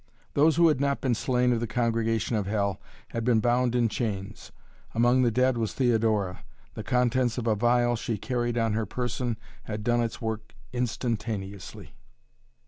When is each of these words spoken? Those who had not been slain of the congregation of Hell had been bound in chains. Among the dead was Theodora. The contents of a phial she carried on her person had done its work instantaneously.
Those 0.33 0.55
who 0.55 0.67
had 0.67 0.81
not 0.81 0.99
been 0.99 1.13
slain 1.13 1.53
of 1.53 1.59
the 1.59 1.67
congregation 1.67 2.35
of 2.35 2.47
Hell 2.47 2.81
had 3.09 3.23
been 3.23 3.39
bound 3.39 3.75
in 3.75 3.87
chains. 3.87 4.51
Among 4.95 5.21
the 5.21 5.29
dead 5.29 5.59
was 5.59 5.73
Theodora. 5.75 6.43
The 6.73 6.81
contents 6.83 7.37
of 7.37 7.45
a 7.45 7.55
phial 7.55 7.95
she 7.95 8.17
carried 8.17 8.57
on 8.57 8.73
her 8.73 8.87
person 8.87 9.37
had 9.65 9.83
done 9.83 10.01
its 10.01 10.19
work 10.19 10.55
instantaneously. 10.73 11.93